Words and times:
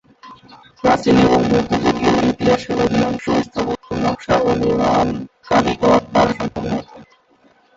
প্রাচীন 0.79 1.15
এবং 1.25 1.39
মধ্যযুগীয় 1.51 2.15
ইতিহাসে 2.31 2.71
অধিকাংশ 2.77 3.25
স্থাপত্য 3.45 3.87
নকশা 4.03 4.35
ও 4.39 4.49
নির্মাণ 4.61 5.07
কারিগর 5.47 5.99
দ্বারা 6.05 6.31
সম্পন্ন 6.37 6.69
হতো। 6.77 6.95